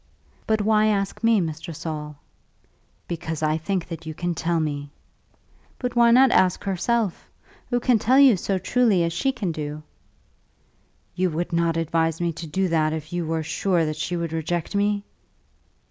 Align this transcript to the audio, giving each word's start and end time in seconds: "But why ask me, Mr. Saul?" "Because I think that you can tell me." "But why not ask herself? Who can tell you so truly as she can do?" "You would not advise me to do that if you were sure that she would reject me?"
"But 0.47 0.61
why 0.63 0.87
ask 0.87 1.23
me, 1.23 1.39
Mr. 1.39 1.75
Saul?" 1.75 2.15
"Because 3.07 3.43
I 3.43 3.57
think 3.57 3.87
that 3.87 4.07
you 4.07 4.15
can 4.15 4.33
tell 4.33 4.59
me." 4.59 4.89
"But 5.77 5.95
why 5.95 6.09
not 6.09 6.31
ask 6.31 6.63
herself? 6.63 7.29
Who 7.69 7.79
can 7.79 7.99
tell 7.99 8.17
you 8.19 8.35
so 8.35 8.57
truly 8.57 9.03
as 9.03 9.13
she 9.13 9.31
can 9.31 9.51
do?" 9.51 9.83
"You 11.13 11.29
would 11.29 11.53
not 11.53 11.77
advise 11.77 12.19
me 12.19 12.33
to 12.33 12.47
do 12.47 12.67
that 12.69 12.93
if 12.93 13.13
you 13.13 13.27
were 13.27 13.43
sure 13.43 13.85
that 13.85 13.95
she 13.95 14.17
would 14.17 14.33
reject 14.33 14.73
me?" 14.73 15.03